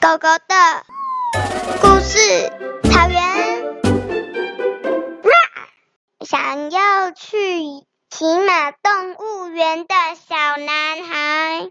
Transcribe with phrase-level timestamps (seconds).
[0.00, 0.54] 狗狗的
[1.80, 2.18] 故事，
[2.88, 3.18] 草原。
[6.24, 7.64] 想要去
[8.08, 11.68] 骑马动物园的小男孩。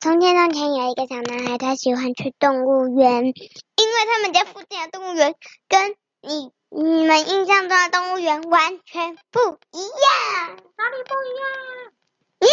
[0.00, 3.34] 从前从前有一个小男孩，他喜欢去动物园，因为
[4.12, 5.34] 他们家附近的动物园
[5.68, 9.40] 跟你你们印象中的动物园完全不
[9.72, 10.56] 一样。
[10.76, 11.48] 哪里不一样？
[12.38, 12.52] 你是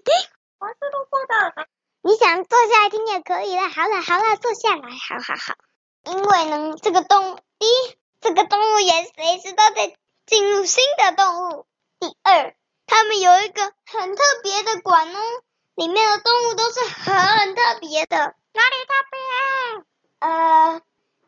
[0.00, 0.04] 谁？
[2.24, 3.68] 想坐下来听也可以了。
[3.68, 5.54] 好了好了，坐下来，好好好。
[6.04, 7.70] 因为呢，这个动第一
[8.18, 9.94] 这个动物园随时都在
[10.24, 11.66] 进入新的动物。
[12.00, 15.20] 第二，他们有一个很特别的馆哦，
[15.74, 18.16] 里面的动物都是很特别的。
[18.54, 19.84] 哪里特别？
[20.20, 20.80] 呃，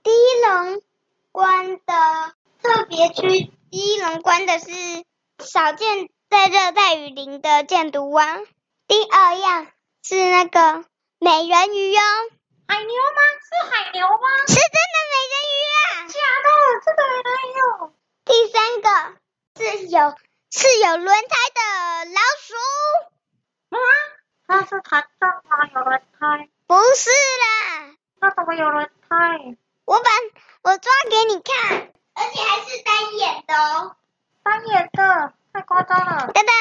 [0.03, 0.81] 第一龙
[1.31, 4.71] 关的特别区，第一龙关的是
[5.41, 8.39] 少见在热带雨林的箭毒蛙。
[8.89, 9.67] 第二样。
[10.09, 10.85] 是那个
[11.19, 12.01] 美人鱼哟，
[12.69, 13.21] 海牛吗？
[13.43, 14.29] 是海牛吗？
[14.47, 15.83] 是真的美人鱼啊！
[16.07, 16.49] 假的，
[16.85, 17.59] 真的美人鱼。
[18.25, 18.89] 第三个
[19.59, 20.15] 是有
[20.53, 21.61] 是有轮胎的
[22.13, 22.55] 老鼠。
[23.71, 23.79] 啊？
[24.47, 25.67] 那是弹跳吗？
[25.75, 26.49] 有轮胎？
[26.69, 27.97] 不是啦。
[28.21, 29.57] 那怎么有轮胎？
[29.87, 30.11] 我把
[30.63, 33.97] 我抓给你看，而且还是单眼的哦。
[34.45, 36.29] 单眼的，太夸张了。
[36.33, 36.53] 噔噔。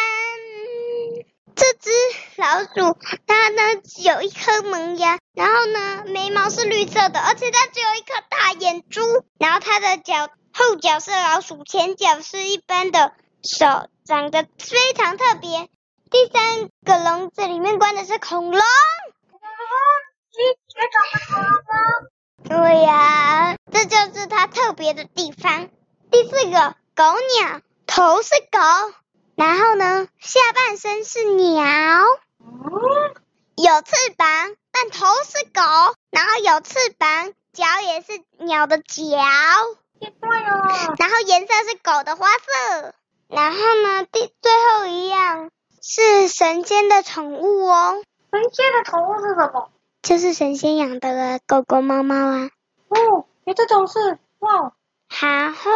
[1.58, 1.90] 这只
[2.36, 3.00] 老鼠，
[3.46, 3.62] 它呢
[4.04, 9.02] 有一颗萌芽，然后呢眉毛是绿色的，而且它只有一颗大眼珠，
[9.38, 15.70] 然后它的脚后脚是老鼠，前脚是一般的手，长得非常特别。
[16.10, 18.60] 第三个笼子里面关的是恐龙。
[22.50, 25.70] 对呀，这就是它特别的地方。
[26.10, 28.60] 第四个狗鸟，头是狗。
[29.36, 31.54] 然后呢，下半身是鸟，
[33.56, 34.28] 有翅膀，
[34.72, 35.96] 但头是狗。
[36.12, 39.18] 然后有翅膀，脚也是鸟的脚。
[40.98, 42.94] 然后颜色是狗的花色。
[43.28, 45.50] 然后呢，第最后一样
[45.82, 48.04] 是神仙的宠物哦。
[48.32, 49.72] 神仙的宠物是什么？
[50.02, 52.50] 就是神仙养的狗狗、猫猫啊。
[52.90, 54.74] 哦，有这种事哇！
[55.22, 55.72] 然后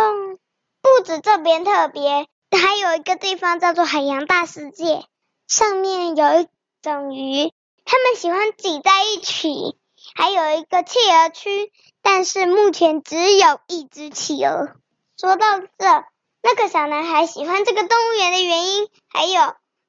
[0.82, 2.28] 不止这边特别。
[2.52, 5.06] 还有一个地方叫做海洋大世界，
[5.48, 6.48] 上面有一
[6.82, 7.52] 种鱼，
[7.92, 9.76] 他们喜欢挤在一起。
[10.14, 11.74] 还有一个企鹅区，
[12.04, 14.76] 但是目前只有一只企鹅。
[15.18, 16.06] 说到这，
[16.44, 19.42] 那个小男孩喜欢这个动物园的原因，还有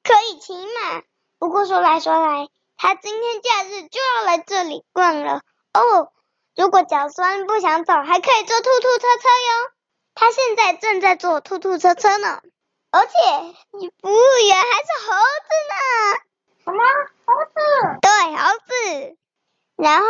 [0.03, 1.03] 可以骑马。
[1.37, 5.41] 不过说来说来，他今天假日就要来这里逛了
[5.73, 6.11] 哦。
[6.55, 9.71] 如果脚酸不想走，还可以坐兔兔车车哟。
[10.15, 12.41] 他现在正在坐兔兔车车呢。
[12.89, 13.11] 而且，
[13.77, 16.30] 你服务员还是猴子呢？
[16.63, 16.83] 什么
[17.25, 17.99] 猴子？
[18.01, 19.17] 对，猴子。
[19.75, 20.05] 然后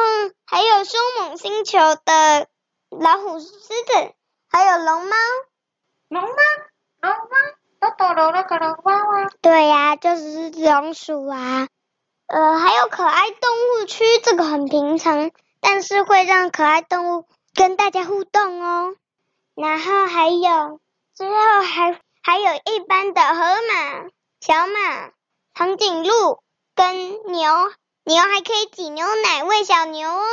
[0.45, 2.47] 还有凶猛星球的
[2.89, 4.13] 老虎、狮子，
[4.49, 5.15] 还有龙猫。
[6.09, 6.29] 龙猫？
[7.01, 7.37] 龙猫？
[7.79, 9.29] 都躲了那个龙猫啊？
[9.41, 11.67] 对呀、啊，就是老鼠啊。
[12.27, 13.49] 呃，还有可爱动
[13.81, 17.25] 物区，这个很平常，但是会让可爱动物
[17.55, 18.95] 跟大家互动哦。
[19.55, 20.79] 然后还有，
[21.13, 21.99] 最后还。
[22.23, 24.07] 还有一般的河马、
[24.41, 25.09] 小马、
[25.53, 26.39] 长颈鹿
[26.75, 26.95] 跟
[27.31, 27.51] 牛，
[28.05, 30.23] 牛还可以挤牛奶喂小牛哦。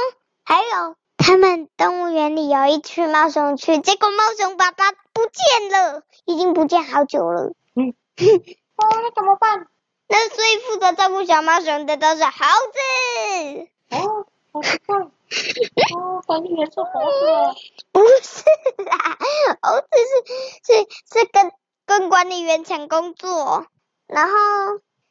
[0.45, 7.53] 还有他们动物园里有一群猫熊去，结果猫熊爸爸不见了，已经不见好久了。
[7.75, 7.95] 嗯，
[8.77, 9.67] 哦，那怎么办？
[10.09, 13.69] 那所以负责照顾小猫熊的都是猴子。
[13.91, 14.97] 哦，好奇怪。
[15.99, 17.61] 哦，管理员是猴子？
[17.93, 18.45] 不是
[18.85, 19.19] 啦，
[19.61, 21.53] 猴子是是是跟。
[21.89, 23.65] 跟管理员抢工作，
[24.07, 24.35] 然后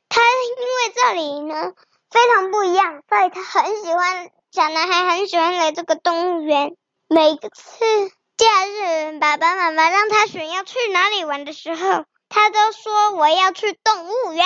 [0.10, 1.74] 他因为这里呢
[2.10, 6.76] 非常不一样，所以他很喜欢，小男孩很喜欢来这个动物园。
[7.10, 14.46] 每次假日，爸爸妈妈让他选要去哪里玩的时候，他都说我要去动物园。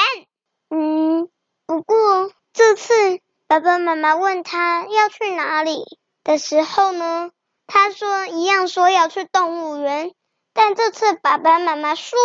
[0.70, 1.30] 嗯，
[1.66, 5.84] 不过这次爸爸妈妈问他要去哪里
[6.24, 7.32] 的时候呢，
[7.68, 10.14] 他说一样说要去动物园。
[10.54, 12.20] 但这次爸爸妈妈说，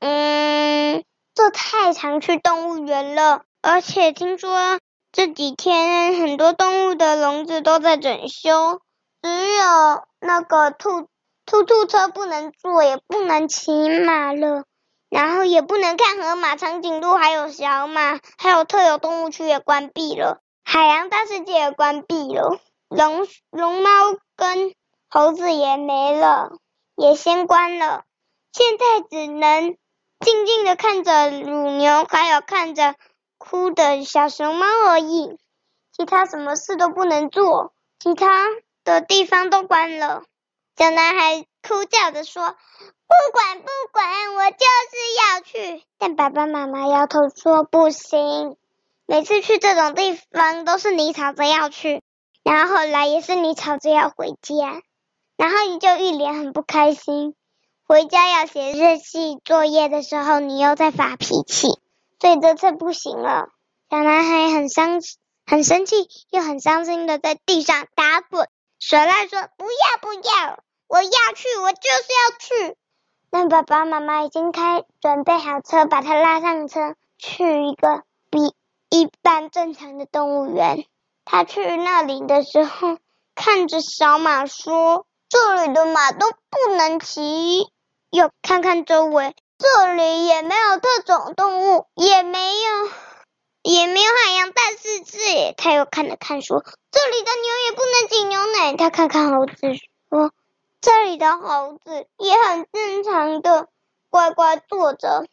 [0.00, 1.04] 嗯，
[1.38, 4.80] 这太常去动物园了，而且听说
[5.12, 8.80] 这几天很多动物的笼子都在整修，
[9.22, 11.06] 只有那个兔
[11.46, 13.70] 兔兔车不能坐，也不能骑
[14.00, 14.64] 马了，
[15.08, 22.58] 然后也不能看河马、长颈鹿，还有小马，还有特有动物区也关闭了，海洋大世界也关闭了，
[22.88, 23.90] 龙龙猫
[24.34, 24.74] 跟
[25.08, 26.50] 猴子也没了。
[26.96, 28.02] 也先关了，
[28.52, 29.76] 现在只能
[30.20, 32.94] 静静的看着乳牛，还有看着
[33.38, 35.38] 哭的小熊猫而已。
[35.92, 38.46] 其他什么事都不能做，其他
[38.84, 40.22] 的地方都关了。
[40.76, 42.42] 小男孩哭叫着说
[43.08, 48.56] ：“不管不管，我就是要去。”但爸爸妈妈摇头说：“不行，
[49.06, 52.02] 每次去这种地方都是你吵着要去，
[52.44, 54.82] 然后后来也是你吵着要回家，
[55.36, 57.34] 然后你就一脸很不开心。
[57.88, 61.68] 回家要写日记作业的时候，你又在发脾气，
[62.20, 63.48] 所以这次不行了。”
[63.90, 65.00] 小男孩很伤。
[65.50, 70.58] 很生气又很伤心的在地上打滚，耍赖说：“不要不要，
[70.88, 72.76] 我要去，我就是要去。”
[73.32, 78.54] 但爸爸妈妈已经开准备好车，把他拉上车，去一个比
[78.90, 80.84] 一般正常的动物园。
[81.24, 82.98] 他去那里的时候，
[83.34, 87.70] 看着小马说：“这里的马都不能骑。”
[88.10, 92.90] 又看看周围，这里也没有特种动物，也没有。
[93.62, 99.54] 也没有海洋，但是这他又看了看，说：“这里的牛也不能挤牛奶。”他看看猴子，
[100.08, 100.32] 说
[100.80, 103.68] ：“这里的猴子也很正常的
[104.08, 105.26] 乖乖坐着。”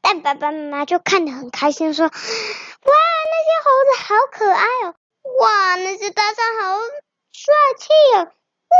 [0.00, 4.94] 但爸爸妈妈就看得很开心，说：“哇，那些猴子好可爱哦！
[5.40, 6.78] 哇，那些大象好
[7.32, 8.24] 帅气哦！
[8.24, 8.78] 哇，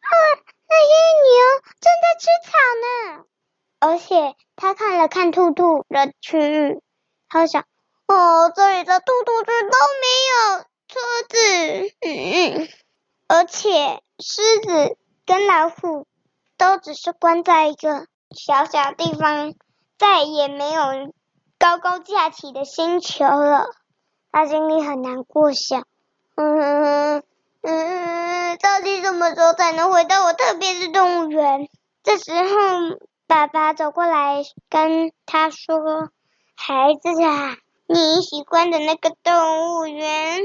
[0.00, 0.14] 啊，
[0.72, 0.92] 那些
[1.28, 1.32] 牛
[1.80, 2.50] 正在吃草
[2.82, 3.24] 呢。”
[3.80, 6.80] 而且他看了看兔兔的区域，
[7.28, 7.64] 他想。
[8.08, 11.36] 哦，这里的兔兔区都没有车子，
[12.00, 12.68] 嗯，
[13.26, 16.06] 而且狮子跟老虎
[16.58, 19.54] 都只是关在一个小小地方，
[19.98, 21.12] 再也没有
[21.58, 23.66] 高高架起的星球了。
[24.30, 25.86] 他心里很难过，想，
[26.34, 27.22] 嗯
[27.62, 31.68] 嗯，到底什么时候才能回到我特别的动物园？
[32.02, 36.10] 这时候，爸爸走过来跟他说
[36.56, 37.56] ：“孩子啊。”
[37.88, 40.40] 你喜欢的那个动物园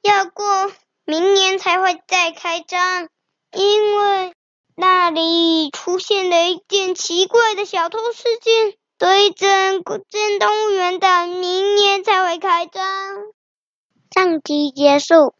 [0.00, 0.70] 要过
[1.04, 3.08] 明年才会再开张，
[3.52, 4.32] 因为
[4.74, 12.82] 那里出现了一件奇怪的小偷事件，所以整个建动物园到明年才会开张。
[14.14, 15.34] 上集结束。